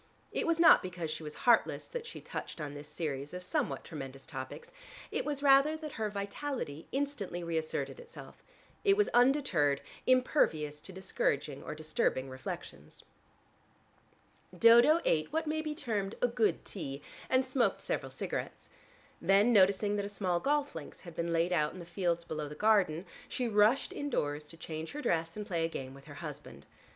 [0.31, 3.83] It was not because she was heartless that she touched on this series of somewhat
[3.83, 4.71] tremendous topics:
[5.11, 8.41] it was rather that her vitality instantly reasserted itself:
[8.83, 13.03] it was undeterred, impervious to discouraging or disturbing reflections.
[14.57, 18.69] Dodo ate what may be termed a good tea, and smoked several cigarettes.
[19.21, 22.47] Then noticing that a small golf links had been laid out in the fields below
[22.49, 26.15] the garden, she rushed indoors to change her dress, and play a game with her
[26.15, 26.65] husband.